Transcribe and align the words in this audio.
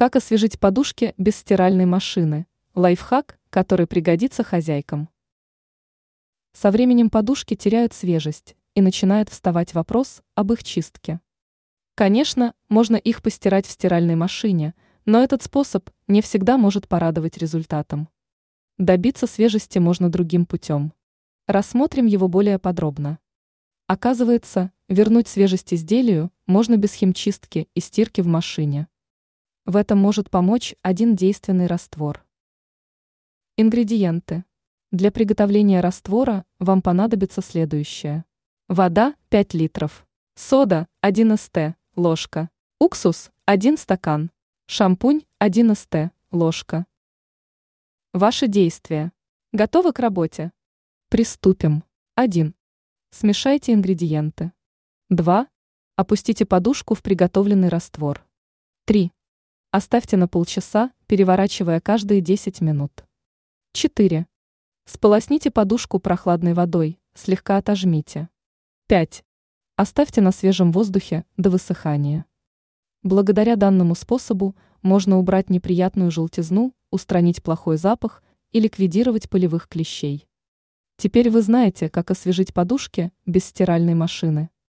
Как 0.00 0.16
освежить 0.16 0.58
подушки 0.58 1.12
без 1.18 1.36
стиральной 1.36 1.84
машины? 1.84 2.46
Лайфхак, 2.74 3.38
который 3.50 3.86
пригодится 3.86 4.42
хозяйкам. 4.42 5.10
Со 6.54 6.70
временем 6.70 7.10
подушки 7.10 7.54
теряют 7.54 7.92
свежесть, 7.92 8.56
и 8.74 8.80
начинает 8.80 9.28
вставать 9.28 9.74
вопрос 9.74 10.22
об 10.34 10.54
их 10.54 10.64
чистке. 10.64 11.20
Конечно, 11.96 12.54
можно 12.70 12.96
их 12.96 13.20
постирать 13.20 13.66
в 13.66 13.70
стиральной 13.72 14.14
машине, 14.14 14.72
но 15.04 15.22
этот 15.22 15.42
способ 15.42 15.90
не 16.08 16.22
всегда 16.22 16.56
может 16.56 16.88
порадовать 16.88 17.36
результатом. 17.36 18.08
Добиться 18.78 19.26
свежести 19.26 19.80
можно 19.80 20.10
другим 20.10 20.46
путем. 20.46 20.94
Рассмотрим 21.46 22.06
его 22.06 22.26
более 22.26 22.58
подробно. 22.58 23.18
Оказывается, 23.86 24.72
вернуть 24.88 25.28
свежесть 25.28 25.74
изделию 25.74 26.32
можно 26.46 26.78
без 26.78 26.94
химчистки 26.94 27.68
и 27.74 27.80
стирки 27.80 28.22
в 28.22 28.26
машине. 28.26 28.88
В 29.70 29.76
этом 29.76 30.00
может 30.00 30.30
помочь 30.30 30.74
один 30.82 31.14
действенный 31.14 31.68
раствор. 31.68 32.26
Ингредиенты. 33.56 34.44
Для 34.90 35.12
приготовления 35.12 35.80
раствора 35.80 36.44
вам 36.58 36.82
понадобится 36.82 37.40
следующее. 37.40 38.24
Вода 38.66 39.14
5 39.28 39.54
литров. 39.54 40.08
Сода 40.34 40.88
1 41.02 41.36
ст. 41.36 41.76
ложка. 41.94 42.50
Уксус 42.80 43.30
1 43.44 43.76
стакан. 43.76 44.32
Шампунь 44.66 45.20
1 45.38 45.76
ст. 45.76 46.10
ложка. 46.32 46.84
Ваши 48.12 48.48
действия. 48.48 49.12
Готовы 49.52 49.92
к 49.92 50.00
работе? 50.00 50.50
Приступим. 51.10 51.84
1. 52.16 52.56
Смешайте 53.10 53.72
ингредиенты. 53.72 54.50
2. 55.10 55.46
Опустите 55.94 56.44
подушку 56.44 56.96
в 56.96 57.04
приготовленный 57.04 57.68
раствор. 57.68 58.26
3. 58.86 59.12
Оставьте 59.72 60.16
на 60.16 60.26
полчаса, 60.26 60.90
переворачивая 61.06 61.78
каждые 61.78 62.20
10 62.20 62.60
минут. 62.60 63.04
4. 63.72 64.26
Сполосните 64.84 65.52
подушку 65.52 66.00
прохладной 66.00 66.54
водой, 66.54 66.98
слегка 67.14 67.56
отожмите. 67.56 68.28
5. 68.88 69.22
Оставьте 69.76 70.22
на 70.22 70.32
свежем 70.32 70.72
воздухе 70.72 71.24
до 71.36 71.50
высыхания. 71.50 72.24
Благодаря 73.04 73.54
данному 73.54 73.94
способу 73.94 74.56
можно 74.82 75.18
убрать 75.18 75.50
неприятную 75.50 76.10
желтизну, 76.10 76.74
устранить 76.90 77.40
плохой 77.40 77.76
запах 77.76 78.24
и 78.50 78.58
ликвидировать 78.58 79.30
полевых 79.30 79.68
клещей. 79.68 80.26
Теперь 80.96 81.30
вы 81.30 81.42
знаете, 81.42 81.88
как 81.88 82.10
освежить 82.10 82.52
подушки 82.52 83.12
без 83.24 83.44
стиральной 83.44 83.94
машины. 83.94 84.50